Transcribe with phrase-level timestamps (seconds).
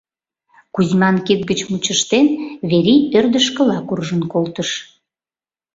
[0.73, 2.27] Кузьман кид гыч мучыштен,
[2.69, 4.69] Вери ӧрдыжкыла куржын колтыш.